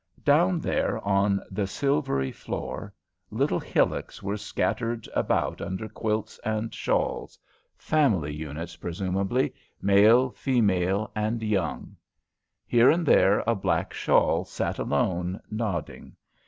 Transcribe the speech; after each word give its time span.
Down 0.25 0.59
there 0.59 0.97
on 1.07 1.43
the 1.51 1.67
silvery 1.67 2.31
floor, 2.31 2.91
little 3.29 3.59
hillocks 3.59 4.23
were 4.23 4.35
scattered 4.35 5.07
about 5.13 5.61
under 5.61 5.87
quilts 5.87 6.39
and 6.43 6.73
shawls; 6.73 7.37
family 7.77 8.33
units, 8.33 8.75
presumably, 8.75 9.53
male, 9.79 10.31
female, 10.31 11.11
and 11.15 11.43
young. 11.43 11.97
Here 12.65 12.89
and 12.89 13.05
there 13.05 13.43
a 13.45 13.53
black 13.53 13.93
shawl 13.93 14.43
sat 14.43 14.79
alone, 14.79 15.39
nodding. 15.51 16.15